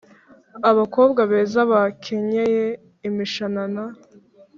abakobwa 0.69 1.21
beza 1.31 1.61
bakenyeye 1.71 2.65
imishanana 3.07 3.83